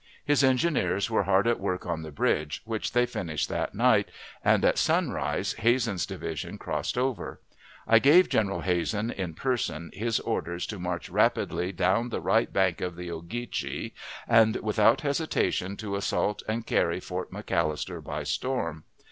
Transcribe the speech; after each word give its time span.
His 0.25 0.43
engineers 0.43 1.11
were 1.11 1.25
hard 1.25 1.45
at 1.45 1.59
work 1.59 1.85
on 1.85 2.01
the 2.01 2.09
bridge, 2.11 2.63
which 2.65 2.93
they 2.93 3.05
finished 3.05 3.49
that 3.49 3.75
night, 3.75 4.09
and 4.43 4.65
at 4.65 4.79
sunrise 4.79 5.53
Hazen's 5.53 6.07
division 6.07 6.57
passed 6.57 6.97
over. 6.97 7.39
I 7.87 7.99
gave 7.99 8.27
General 8.27 8.61
Hazen, 8.61 9.11
in 9.11 9.35
person, 9.35 9.91
his 9.93 10.19
orders 10.21 10.65
to 10.65 10.79
march 10.79 11.07
rapidly 11.11 11.71
down 11.71 12.09
the 12.09 12.19
right 12.19 12.51
bank 12.51 12.81
of 12.81 12.95
the 12.95 13.11
Ogeechee, 13.11 13.93
and 14.27 14.55
without 14.63 15.01
hesitation 15.01 15.77
to 15.77 15.95
assault 15.95 16.41
and 16.49 16.65
carry 16.65 16.99
Fort 16.99 17.29
McAllister 17.31 18.03
by 18.03 18.23
storm. 18.23 18.85